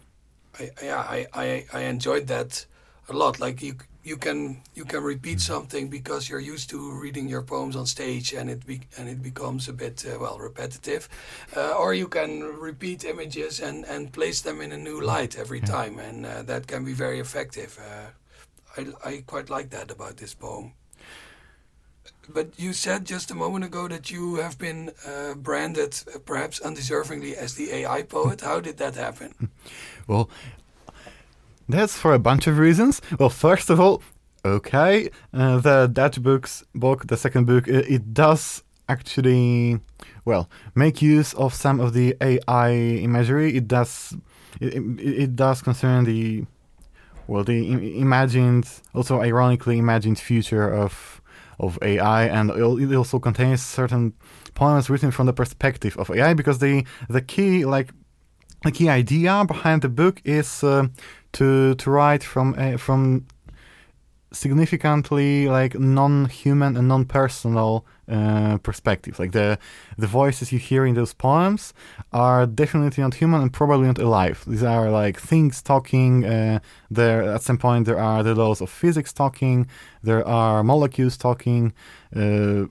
[0.59, 2.67] I, yeah, I, I, I enjoyed that
[3.09, 3.41] a lot.
[3.41, 7.77] Like you, you can you can repeat something because you're used to reading your poems
[7.77, 11.09] on stage, and it be, and it becomes a bit uh, well repetitive,
[11.57, 15.61] uh, or you can repeat images and and place them in a new light every
[15.61, 17.79] time, and uh, that can be very effective.
[17.79, 18.11] Uh,
[18.77, 20.73] I I quite like that about this poem.
[22.29, 26.61] But you said just a moment ago that you have been uh, branded, uh, perhaps
[26.61, 28.41] undeservingly, as the AI poet.
[28.41, 29.35] How did that happen?
[30.09, 30.31] Well,
[31.69, 33.03] that's for a bunch of reasons.
[33.19, 34.03] Well, first of all,
[34.45, 39.81] okay, uh, the Dutch books book, the second book, it, it, does actually,
[40.25, 43.57] well, make use of some of the AI imagery.
[43.57, 44.17] It does,
[44.61, 46.45] it, it, it does concern the,
[47.27, 51.21] well, the imagined, also ironically imagined future of
[51.59, 54.13] of AI, and it also contains certain
[54.55, 57.93] poems written from the perspective of AI because the the key like
[58.65, 60.89] the key idea behind the book is uh,
[61.33, 63.27] to to write from from
[64.33, 69.19] significantly like non-human and non-personal uh, perspective.
[69.19, 69.59] Like the
[69.99, 71.75] the voices you hear in those poems
[72.13, 74.45] are definitely not human and probably not alive.
[74.47, 76.25] These are like things talking.
[76.25, 79.67] Uh, there at some point there are the laws of physics talking.
[80.03, 81.73] There are molecules talking.
[82.15, 82.67] Uh,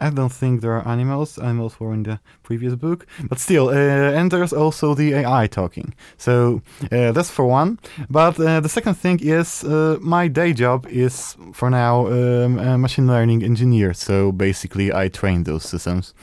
[0.00, 1.38] I don't think there are animals.
[1.38, 5.94] Animals were in the previous book, but still, uh, and there's also the AI talking.
[6.16, 7.78] So uh, that's for one.
[8.08, 12.78] But uh, the second thing is uh, my day job is for now um, a
[12.78, 13.92] machine learning engineer.
[13.92, 16.14] So basically, I train those systems,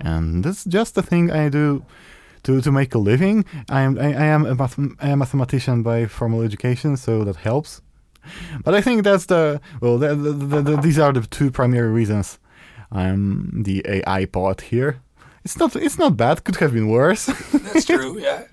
[0.00, 1.84] and that's just the thing I do.
[2.44, 6.04] To, to make a living, I am I, I am a, math- a mathematician by
[6.04, 7.80] formal education, so that helps.
[8.62, 9.96] But I think that's the well.
[9.96, 12.38] The, the, the, these are the two primary reasons
[12.94, 15.00] I'm the AI part here.
[15.44, 16.44] It's not it's not bad.
[16.44, 17.26] Could have been worse.
[17.52, 18.18] That's true.
[18.28, 18.44] Yeah.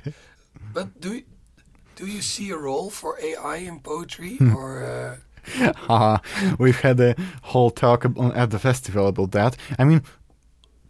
[0.74, 1.24] But do you,
[1.96, 4.56] do you see a role for AI in poetry hmm.
[4.56, 4.84] or?
[4.84, 5.74] Uh...
[5.90, 6.18] uh,
[6.60, 9.58] we've had a whole talk at the festival about that.
[9.78, 10.02] I mean,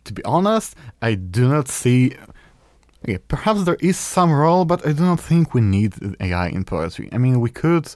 [0.03, 2.15] to be honest, I do not see.
[3.03, 6.63] Okay, perhaps there is some role, but I do not think we need AI in
[6.63, 7.09] poetry.
[7.11, 7.93] I mean, we could.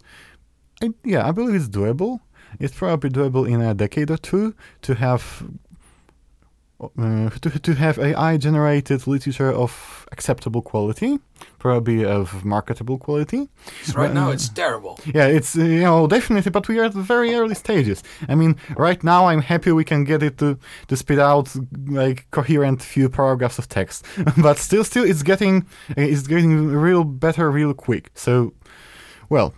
[0.82, 2.22] I, yeah, I believe it's doable
[2.60, 5.44] it's probably doable in a decade or two to have
[6.82, 11.20] uh, to, to have AI generated literature of acceptable quality,
[11.58, 13.48] probably of marketable quality.
[13.84, 15.00] So right now it's terrible.
[15.13, 18.04] Yeah, it's uh, you know definitely, but we are at the very early stages.
[18.28, 21.56] I mean, right now I'm happy we can get it to to spit out
[21.88, 24.06] like coherent few paragraphs of text,
[24.38, 25.65] but still, still it's getting
[25.96, 28.12] it's getting real better real quick.
[28.15, 28.54] So
[29.29, 29.53] well,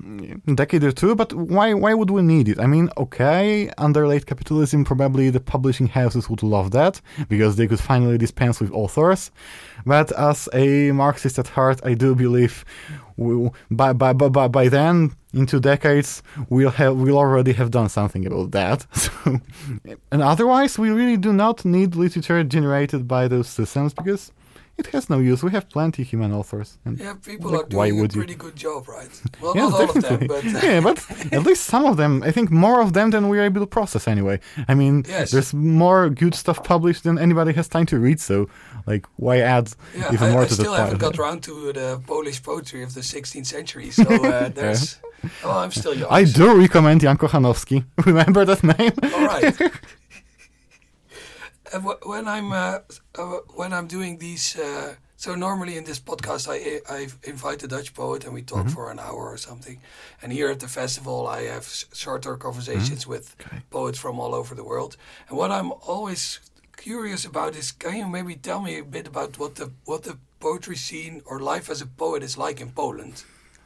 [0.56, 2.60] decade or two, but why why would we need it?
[2.60, 7.68] I mean, okay, under late capitalism, probably the publishing houses would love that because they
[7.68, 9.32] could finally dispense with authors.
[9.86, 12.66] But as a Marxist at heart, I do believe
[13.18, 17.90] we, by, by, by, by then, in two decades, we'll have we'll already have done
[17.90, 18.86] something about that.
[18.98, 19.42] So,
[20.12, 24.32] and otherwise, we really do not need literature generated by those systems because
[24.78, 25.44] it has no use.
[25.44, 26.78] We have plenty human authors.
[26.86, 28.38] And yeah, people like, are doing why would a pretty you?
[28.38, 29.10] good job, right?
[29.42, 30.28] Well, yes, not definitely.
[30.28, 32.24] all of them, but yeah, but at least some of them.
[32.24, 34.40] I think more of them than we're able to process anyway.
[34.68, 35.32] I mean, yes.
[35.32, 38.20] there's more good stuff published than anybody has time to read.
[38.20, 38.50] So,
[38.86, 40.64] like, why add yeah, even I, more I to the?
[40.64, 40.74] pile?
[40.74, 43.92] I still haven't got around to the Polish poetry of the 16th century.
[43.92, 45.00] So uh, there's.
[45.24, 45.30] yeah.
[45.44, 46.10] Oh, I'm still young.
[46.12, 47.84] I do recommend Jan Kochanowski.
[48.06, 48.92] Remember that name?
[49.16, 49.56] All right.
[52.06, 52.80] When I'm uh,
[53.18, 57.68] uh, when I'm doing these uh, so normally in this podcast, I I invite a
[57.68, 58.76] Dutch poet and we talk mm-hmm.
[58.76, 59.82] for an hour or something.
[60.22, 63.12] And here at the festival, I have shorter conversations mm-hmm.
[63.12, 63.62] with okay.
[63.70, 64.96] poets from all over the world.
[65.28, 66.40] And what I'm always
[66.78, 70.18] curious about is, can you maybe tell me a bit about what the what the
[70.40, 73.24] poetry scene or life as a poet is like in Poland?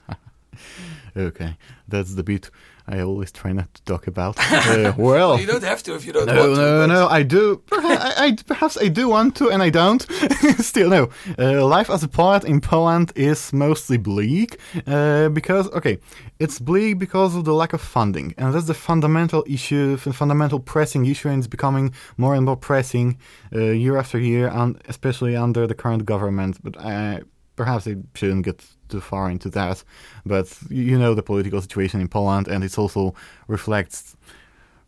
[1.16, 2.50] okay, that's the bit
[2.92, 4.36] I always try not to talk about.
[4.38, 6.62] Uh, well, you don't have to if you don't no, want to.
[6.62, 7.64] No, no, I do.
[7.66, 10.02] Perhaps I, I, perhaps I do want to, and I don't.
[10.60, 11.10] Still, no.
[11.40, 16.00] Uh, life as a poet in Poland is mostly bleak uh, because, okay,
[16.40, 20.60] it's bleak because of the lack of funding, and that's the fundamental issue, the fundamental
[20.60, 23.18] pressing issue, and it's becoming more and more pressing
[23.56, 26.62] uh, year after year, and especially under the current government.
[26.62, 27.22] But I,
[27.56, 29.84] perhaps I shouldn't get too far into that,
[30.26, 33.14] but you know the political situation in Poland, and it also
[33.48, 34.16] reflects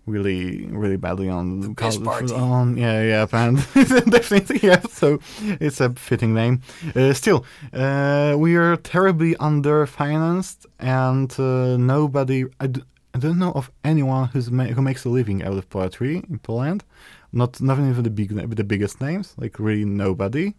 [0.06, 1.68] really, really badly on the
[2.04, 2.34] party.
[2.34, 3.58] On yeah, yeah, and
[4.12, 4.82] definitely yeah.
[4.90, 5.20] So
[5.60, 6.62] it's a fitting name.
[6.96, 12.46] Uh, still, uh, we are terribly underfinanced, and uh, nobody.
[12.60, 12.84] I d-
[13.16, 16.40] I don't know of anyone who's ma- who makes a living out of poetry in
[16.40, 16.84] Poland.
[17.32, 20.54] Not not even the big the biggest names, like really nobody.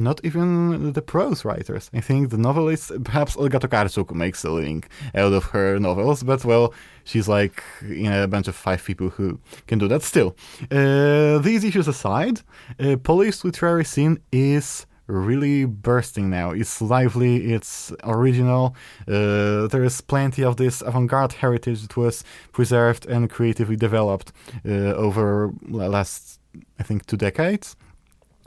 [0.00, 1.90] Not even the prose writers.
[1.92, 4.84] I think the novelists, perhaps Olga Tokarczuk makes a living
[5.14, 6.72] out of her novels, but well,
[7.04, 10.34] she's like in a bunch of five people who can do that still.
[10.70, 12.40] Uh, these issues aside,
[12.78, 16.52] uh, Polish literary scene is really bursting now.
[16.52, 18.74] It's lively, it's original.
[19.06, 24.32] Uh, there is plenty of this avant-garde heritage that was preserved and creatively developed
[24.64, 26.40] uh, over last,
[26.78, 27.76] I think, two decades.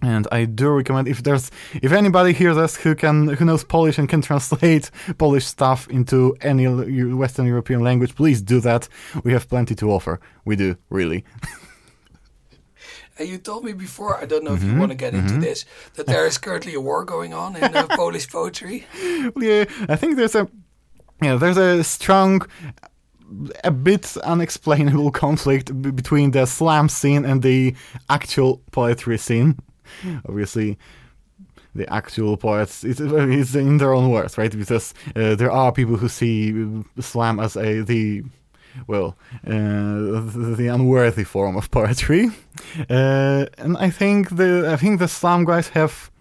[0.04, 1.50] And I do recommend if there's
[1.82, 6.36] if anybody hears us who can who knows Polish and can translate Polish stuff into
[6.42, 8.90] any Western European language, please do that.
[9.24, 10.20] We have plenty to offer.
[10.44, 11.24] We do really.
[13.18, 15.28] And you told me before, I don't know mm-hmm, if you want to get mm-hmm.
[15.28, 18.88] into this, that there is currently a war going on in uh, Polish poetry.
[19.38, 20.50] Yeah, I think there's a
[21.22, 22.42] yeah, there's a strong
[23.64, 27.74] a bit unexplainable conflict b- between the slam scene and the
[28.10, 29.56] actual poetry scene.
[30.28, 30.78] Obviously,
[31.76, 34.52] the actual poets it's, it's in their own words, right?
[34.52, 36.54] Because uh, there are people who see
[37.00, 38.24] slam as a the
[38.88, 39.16] well,
[39.46, 42.30] uh, the unworthy form of poetry,
[42.90, 46.12] uh, and I think the I think the slam guys have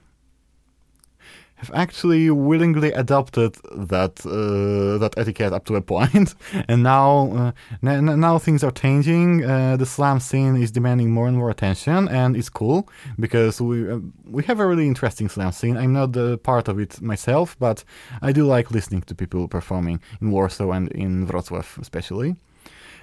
[1.63, 3.55] have actually willingly adopted
[3.93, 6.35] that uh, that etiquette up to a point,
[6.69, 9.45] and now uh, n- now things are changing.
[9.45, 13.89] Uh, the slam scene is demanding more and more attention, and it's cool because we
[13.91, 15.77] uh, we have a really interesting slam scene.
[15.77, 17.85] I'm not the part of it myself, but
[18.21, 22.37] I do like listening to people performing in Warsaw and in Wrocław, especially.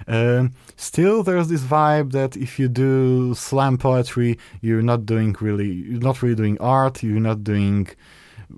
[0.06, 5.70] Um, still, there's this vibe that if you do slam poetry, you're not doing really,
[5.72, 7.02] you're not really doing art.
[7.02, 7.88] You're not doing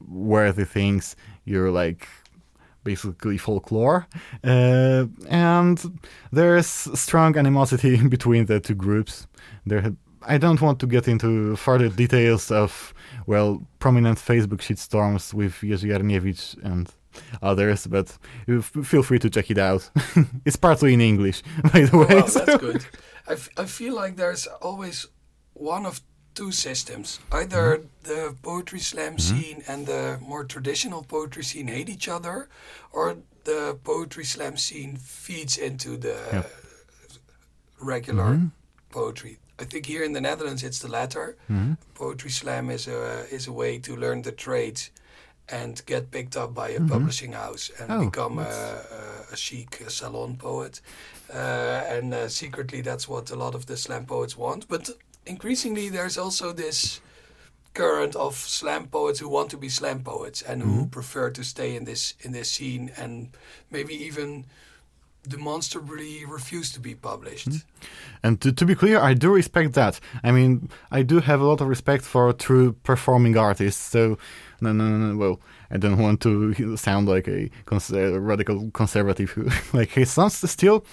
[0.09, 1.16] worthy things.
[1.44, 2.09] You're like
[2.85, 4.07] basically folklore.
[4.44, 6.00] Uh, and
[6.33, 9.26] there's strong animosity between the two groups.
[9.66, 9.92] There,
[10.26, 12.94] I don't want to get into further details of,
[13.26, 16.88] well, prominent Facebook shitstorms with Jerzy Jarniewicz and
[17.42, 18.16] others, but
[18.85, 19.90] feel free to check it out.
[20.44, 22.07] it's partly in English, by the way.
[22.11, 22.44] Oh, well, so.
[22.44, 22.85] that's good.
[23.28, 25.07] I, f- I feel like there's always
[25.55, 26.00] one of
[26.34, 27.20] two systems.
[27.30, 27.86] Either mm-hmm.
[28.04, 29.18] the poetry slam mm-hmm.
[29.18, 32.48] scene and the more traditional poetry scene hate each other,
[32.92, 36.50] or the poetry slam scene feeds into the yep.
[37.80, 38.46] regular mm-hmm.
[38.90, 39.38] poetry.
[39.58, 41.36] I think here in the Netherlands it's the latter.
[41.50, 41.74] Mm-hmm.
[41.94, 44.90] Poetry slam is a is a way to learn the trades
[45.48, 46.88] and get picked up by a mm-hmm.
[46.88, 50.80] publishing house and oh, become a, a, a, chic salon poet.
[51.32, 51.36] Uh,
[51.88, 54.66] and uh, secretly, that's what a lot of the slam poets want.
[54.68, 54.90] But
[55.26, 57.00] increasingly, there's also this
[57.74, 60.72] current of slam poets who want to be slam poets and mm-hmm.
[60.72, 63.30] who prefer to stay in this in this scene and
[63.70, 64.44] maybe even
[65.28, 67.48] demonstrably refuse to be published.
[67.48, 67.87] Mm-hmm.
[68.24, 70.00] And to, to be clear, I do respect that.
[70.24, 73.80] I mean, I do have a lot of respect for true performing artists.
[73.80, 74.18] So
[74.62, 79.30] no, no, no, well, I don't want to sound like a, cons- a radical conservative
[79.30, 80.85] who, like, he sounds still,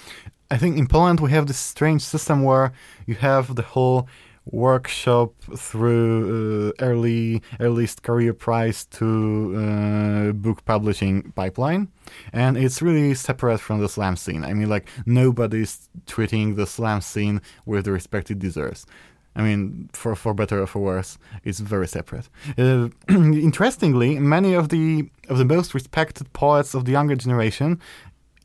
[0.51, 2.71] I think in Poland we have this strange system where
[3.05, 4.07] you have the whole
[4.51, 11.87] workshop through uh, early earliest career prize to uh, book publishing pipeline.
[12.33, 14.43] And it's really separate from the slam scene.
[14.43, 18.87] I mean like nobody's treating the slam scene with the respect it deserves.
[19.35, 22.27] I mean, for for better or for worse, it's very separate.
[22.57, 27.79] Uh, interestingly, many of the of the most respected poets of the younger generation,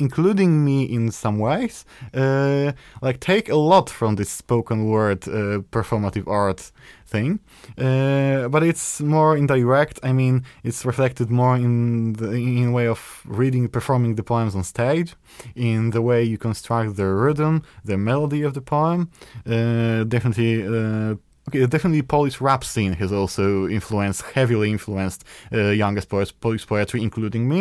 [0.07, 1.85] including me in some ways,
[2.23, 2.73] uh,
[3.07, 6.61] like take a lot from this spoken word uh, performative art
[7.14, 7.31] thing,
[7.87, 9.97] uh, but it's more indirect.
[10.03, 10.35] I mean,
[10.69, 13.01] it's reflected more in the in way of
[13.40, 15.11] reading, performing the poems on stage,
[15.55, 17.55] in the way you construct the rhythm,
[17.90, 19.01] the melody of the poem.
[19.47, 20.53] Uh, definitely.
[20.62, 21.14] Uh,
[21.49, 23.45] okay, definitely Polish rap scene has also
[23.79, 25.21] influenced, heavily influenced
[25.53, 27.61] uh, youngest poets, Polish poetry, including me.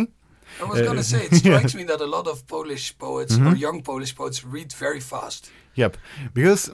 [0.61, 1.77] I was going to say, it strikes yeah.
[1.77, 3.47] me that a lot of Polish poets mm-hmm.
[3.47, 5.51] or young Polish poets read very fast.
[5.75, 5.97] Yep,
[6.33, 6.69] because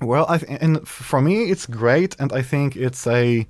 [0.00, 3.46] well, and for me, it's great, and I think it's a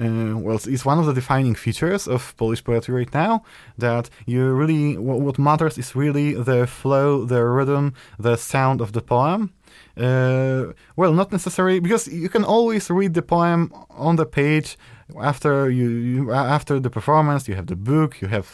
[0.00, 3.44] uh, well, it's one of the defining features of Polish poetry right now.
[3.78, 9.02] That you really, what matters is really the flow, the rhythm, the sound of the
[9.02, 9.52] poem.
[9.96, 14.78] Uh, well, not necessarily because you can always read the poem on the page
[15.20, 17.48] after you, you, after the performance.
[17.48, 18.48] You have the book, you have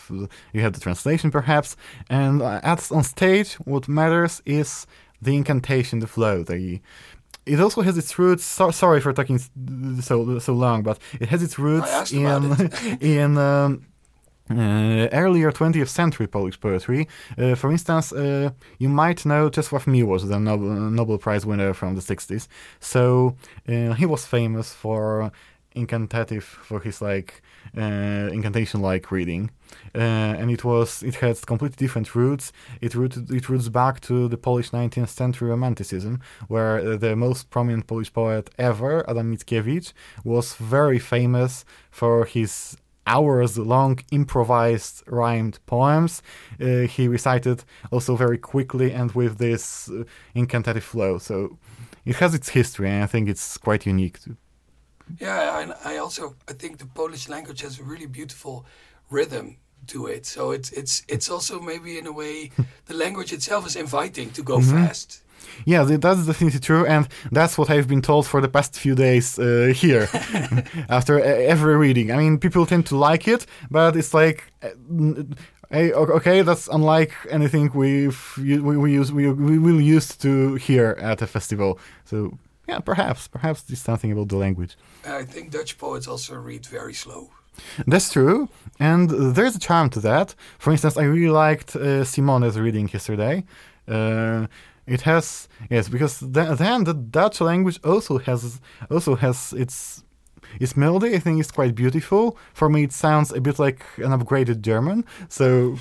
[0.53, 1.77] you have the translation perhaps,
[2.09, 4.87] and at on stage, what matters is
[5.21, 6.81] the incantation, the flow, the
[7.47, 8.45] it also has its roots.
[8.45, 9.39] So, sorry for talking
[10.01, 12.71] so so long, but it has its roots in
[13.01, 13.39] in.
[13.39, 13.87] Um,
[14.51, 17.07] uh, earlier 20th century Polish poetry.
[17.37, 21.95] Uh, for instance, uh, you might know Czesław Miłosz, the Nobel, Nobel Prize winner from
[21.95, 22.49] the 60s.
[22.81, 23.37] So
[23.69, 25.31] uh, he was famous for
[25.75, 27.43] incantative for his like
[27.77, 29.51] uh, incantation like reading.
[29.95, 32.53] Uh, and it was it has completely different roots.
[32.81, 37.51] It rooted it roots back to the polish 19th century romanticism where uh, the most
[37.51, 39.93] prominent polish poet ever adam mickiewicz
[40.25, 46.23] was very famous for his hours long improvised rhymed poems.
[46.61, 50.05] Uh, he recited also very quickly and with this uh,
[50.37, 51.19] incantative flow.
[51.19, 51.59] So
[52.05, 54.37] it has its history and i think it's quite unique too.
[55.21, 58.65] Yeah, and I also I think the Polish language has a really beautiful
[59.11, 59.57] rhythm
[59.89, 60.27] to it.
[60.27, 62.51] So it's it's it's also maybe in a way
[62.87, 65.23] the language itself is inviting to go fast.
[65.65, 68.95] Yeah, th- that's definitely true, and that's what I've been told for the past few
[68.95, 70.09] days uh, here
[70.89, 72.11] after every reading.
[72.11, 74.71] I mean, people tend to like it, but it's like, uh,
[75.71, 80.97] hey, okay, that's unlike anything we've we, we use we, we will used to hear
[81.01, 81.79] at a festival.
[82.05, 82.39] So
[82.69, 84.77] yeah, perhaps perhaps it's something about the language.
[85.05, 87.31] I think Dutch poets also read very slow.
[87.87, 88.49] That's true,
[88.79, 90.35] and there's a charm to that.
[90.59, 93.45] For instance, I really liked uh, Simone's reading yesterday.
[93.89, 94.47] Uh,
[94.87, 98.61] it has yes, because th- then the Dutch language also has
[98.91, 100.05] also has its
[100.61, 101.15] its melody.
[101.15, 102.37] I think is quite beautiful.
[102.55, 105.05] For me, it sounds a bit like an upgraded German.
[105.29, 105.79] So.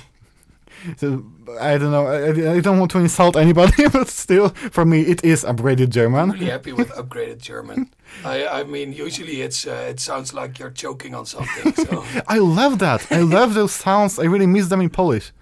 [0.96, 1.24] So
[1.60, 2.06] I don't know.
[2.06, 6.30] I, I don't want to insult anybody, but still, for me, it is upgraded German.
[6.30, 7.90] Really happy with upgraded German.
[8.24, 11.74] I I mean usually it's uh, it sounds like you're choking on something.
[11.74, 13.10] So I love that.
[13.10, 14.18] I love those sounds.
[14.18, 15.32] I really miss them in Polish.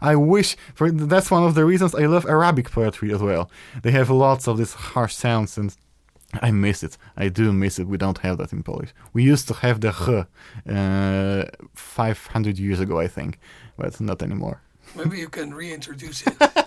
[0.00, 3.50] I wish for that's one of the reasons I love Arabic poetry as well.
[3.82, 5.74] They have lots of these harsh sounds and
[6.42, 6.96] I miss it.
[7.16, 7.86] I do miss it.
[7.86, 8.92] We don't have that in Polish.
[9.12, 10.26] We used to have the h
[10.68, 13.38] uh, 500 years ago, I think,
[13.76, 14.60] but not anymore.
[14.96, 16.36] Maybe you can reintroduce it.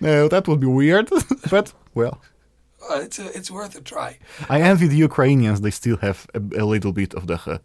[0.00, 1.08] No, that would be weird,
[1.50, 2.20] but well.
[2.90, 4.18] Uh, it's a, it's worth a try.
[4.50, 5.60] I envy the Ukrainians.
[5.62, 7.60] They still have a, a little bit of the h.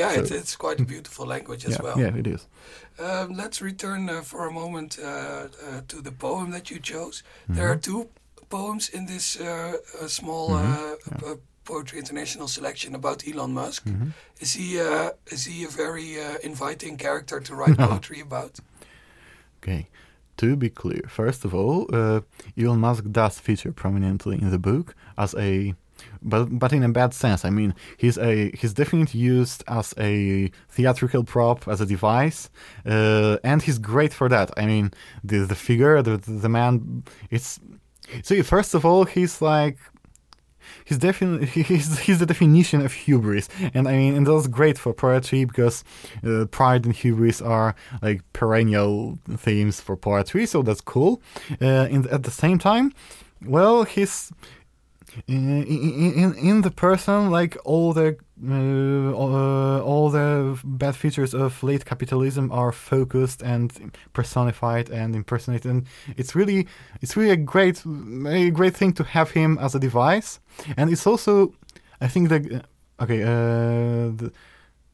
[0.00, 1.98] Yeah, So- it's, it's quite a beautiful language as Yeah, well.
[2.02, 2.46] yeah, it is.
[2.98, 7.16] Um, let's return uh, for a moment uh, uh, to the poem that you chose.
[7.22, 7.54] Mm-hmm.
[7.56, 8.08] There are two
[8.48, 9.44] poems in this uh,
[10.02, 10.94] uh, small uh,
[11.26, 13.84] uh, Poetry International selection about Elon Musk.
[13.84, 14.08] Mm-hmm.
[14.40, 18.52] Is he uh, is he a very uh, inviting character to write poetry about?
[19.62, 19.88] Okay.
[20.38, 22.20] To be clear, first of all, uh,
[22.56, 25.74] Elon Musk does feature prominently in the book as a,
[26.22, 27.44] but but in a bad sense.
[27.44, 32.50] I mean, he's a he's definitely used as a theatrical prop, as a device,
[32.86, 34.52] uh, and he's great for that.
[34.56, 34.92] I mean,
[35.24, 37.58] the the figure, the the man, it's.
[38.22, 39.78] So first of all, he's like
[40.88, 43.48] he's definitely he's, he's the definition of hubris.
[43.74, 45.84] And i mean and that's great for poetry because
[46.24, 51.22] uh, pride and hubris are like perennial themes for poetry so that's cool.
[51.60, 52.92] Uh, and at the same time
[53.44, 54.32] well he's
[55.26, 58.16] in, in, in the person like all the
[58.46, 65.70] uh, uh, all the bad features of late capitalism are focused and personified and impersonated
[65.70, 65.86] and
[66.16, 66.66] it's really
[67.00, 67.84] it's really a great
[68.26, 70.40] a great thing to have him as a device.
[70.76, 71.54] And it's also
[72.00, 72.64] i think that
[73.00, 74.32] okay uh, the,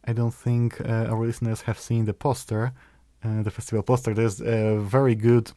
[0.05, 2.73] i don't think uh, our listeners have seen the poster
[3.25, 4.13] uh, the festival poster.
[4.13, 5.51] There's a very good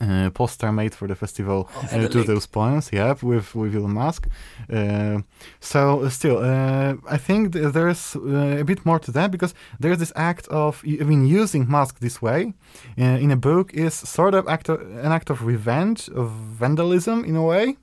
[0.00, 3.92] uh, poster made for the festival I'll uh, to those poems, yeah, with with Elon
[3.92, 4.28] Musk.
[4.72, 5.20] Uh,
[5.60, 9.54] so uh, still, uh, I think th- there's uh, a bit more to that because
[9.80, 12.52] there's this act of, I mean, using Musk this way
[12.98, 17.24] uh, in a book is sort of act of, an act of revenge, of vandalism
[17.24, 17.76] in a way.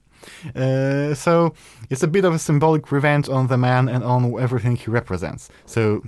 [0.55, 1.53] Uh, so
[1.89, 5.49] it's a bit of a symbolic revenge on the man and on everything he represents.
[5.65, 6.01] So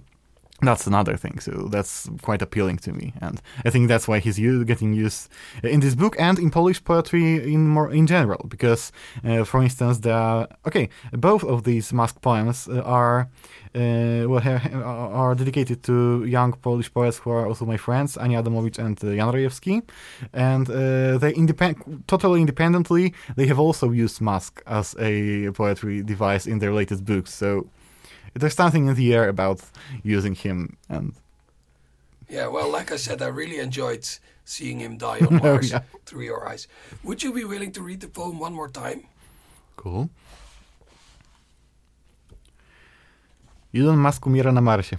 [0.61, 1.39] that's another thing.
[1.39, 5.29] So that's quite appealing to me, and I think that's why he's u- getting used
[5.63, 8.45] in this book and in Polish poetry in more in general.
[8.47, 8.91] Because,
[9.23, 13.27] uh, for instance, the okay, both of these Musk poems uh, are.
[13.75, 14.41] Uh, well,
[14.85, 19.07] are dedicated to young Polish poets who are also my friends, Ania Adamowicz and uh,
[19.07, 19.81] Jan Rejewski,
[20.31, 23.13] and uh, they independ- totally independently.
[23.35, 27.33] They have also used Musk as a poetry device in their latest books.
[27.33, 27.67] So
[28.35, 29.61] there's something in the air about
[30.03, 31.13] using him and
[32.29, 34.03] Yeah, well, like I said, I really enjoyed
[34.45, 35.81] seeing him die on oh, Mars yeah.
[36.05, 36.67] through your eyes.
[37.03, 39.03] Would you be willing to read the poem one more time?
[39.77, 40.09] cool.
[43.73, 44.97] Elon Musk umiera na Marsie.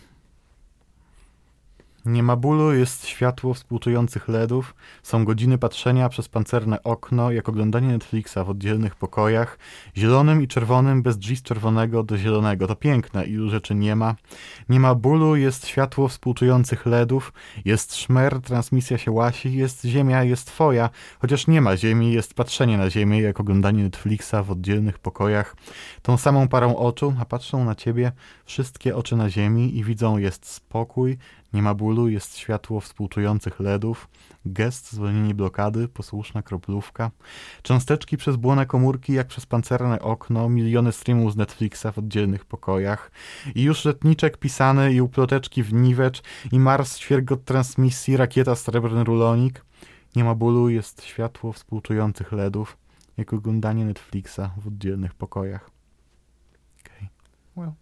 [2.06, 7.88] Nie ma bólu, jest światło współczujących LEDów, są godziny patrzenia przez pancerne okno, jak oglądanie
[7.88, 9.58] Netflixa w oddzielnych pokojach,
[9.96, 12.66] zielonym i czerwonym bez drzwi z czerwonego do zielonego.
[12.66, 14.14] To piękne, ilu rzeczy nie ma.
[14.68, 17.32] Nie ma bólu, jest światło współczujących LEDów,
[17.64, 22.78] jest szmer, transmisja się łasi, jest ziemia, jest twoja, chociaż nie ma ziemi, jest patrzenie
[22.78, 25.56] na ziemię, jak oglądanie Netflixa w oddzielnych pokojach.
[26.02, 28.12] Tą samą parą oczu, a patrzą na ciebie
[28.44, 31.18] wszystkie oczy na ziemi i widzą jest spokój,
[31.52, 34.08] nie ma bólu, jest światło współczujących LEDów,
[34.46, 37.10] gest, zwolnienie blokady, posłuszna kroplówka,
[37.62, 43.10] cząsteczki przez błone komórki jak przez pancerne okno, miliony streamów z Netflixa w oddzielnych pokojach
[43.54, 46.22] i już letniczek pisany i uploteczki w niwecz
[46.52, 49.64] i Mars ćwiergot transmisji, rakieta srebrny rulonik.
[50.16, 52.76] Nie ma bólu, jest światło współczujących LEDów,
[53.16, 55.70] jak oglądanie Netflixa w oddzielnych pokojach.
[56.80, 57.08] Okay.
[57.56, 57.72] Well,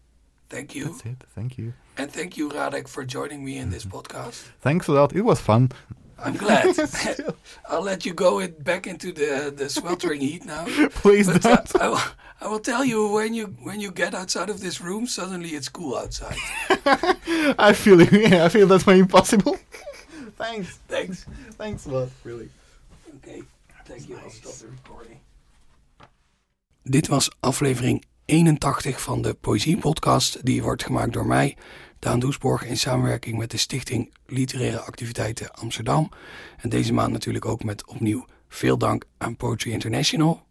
[0.55, 0.85] Thank you.
[0.85, 1.25] that's it.
[1.35, 1.73] Thank you.
[1.97, 4.41] And thank you, Radek, for joining me in this podcast.
[4.61, 5.13] Thanks a lot.
[5.13, 5.73] It was fun.
[6.17, 6.77] I'm glad.
[7.69, 10.65] I'll let you go it back into the, the sweltering heat now.
[11.03, 11.83] Please But uh, don't.
[11.83, 12.01] I, will,
[12.41, 15.69] I will tell you when you when you get outside of this room, suddenly it's
[15.69, 16.37] cool outside.
[17.59, 18.13] I feel it.
[18.13, 19.57] Yeah, I feel that's my impossible.
[20.37, 20.79] Thanks.
[20.87, 21.27] Thanks.
[21.59, 22.09] Thanks a lot.
[22.23, 22.49] Really.
[23.17, 23.43] Okay,
[23.87, 24.19] thank you.
[24.23, 25.19] I'll stop the recording.
[26.85, 30.45] Dit was aflevering 81 van de Poëzie Podcast.
[30.45, 31.57] Die wordt gemaakt door mij,
[31.99, 36.09] Daan Doesborg, in samenwerking met de Stichting Literaire Activiteiten Amsterdam.
[36.57, 40.43] En deze maand natuurlijk ook met opnieuw veel dank aan Poetry International.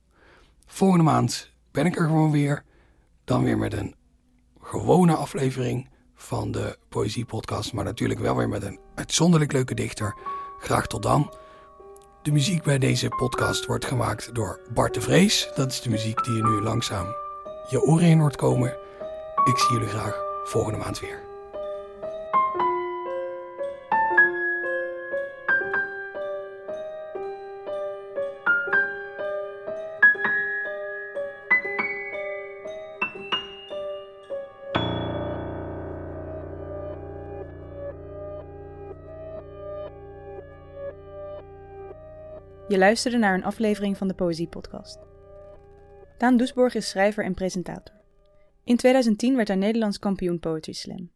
[0.66, 2.64] Volgende maand ben ik er gewoon weer.
[3.24, 3.96] Dan weer met een
[4.62, 7.74] gewone aflevering van de Poëzie Podcast.
[7.74, 10.18] Maar natuurlijk wel weer met een uitzonderlijk leuke dichter.
[10.60, 11.34] Graag tot dan.
[12.22, 15.52] De muziek bij deze podcast wordt gemaakt door Bart de Vrees.
[15.56, 17.23] Dat is de muziek die je nu langzaam
[17.68, 18.78] je oren in komen.
[19.44, 21.22] Ik zie jullie graag volgende maand weer.
[42.68, 45.13] Je luisterde naar een aflevering van de Poëzie Podcast.
[46.24, 47.96] Daan Doesborg is schrijver en presentator.
[48.64, 51.12] In 2010 werd hij Nederlands kampioen Poetry Slam.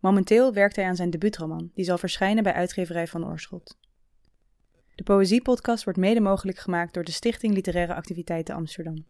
[0.00, 3.76] Momenteel werkt hij aan zijn debuutroman, die zal verschijnen bij uitgeverij Van Oorschot.
[4.94, 9.06] De Poëzie Podcast wordt mede mogelijk gemaakt door de Stichting Literaire Activiteiten Amsterdam.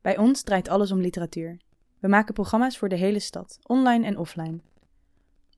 [0.00, 1.60] Bij ons draait alles om literatuur.
[1.98, 4.60] We maken programma's voor de hele stad, online en offline.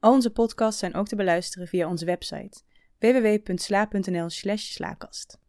[0.01, 2.63] Al onze podcasts zijn ook te beluisteren via onze website
[2.99, 5.43] www.sla.nl/slaakast.